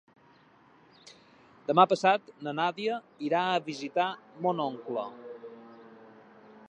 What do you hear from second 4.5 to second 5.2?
oncle.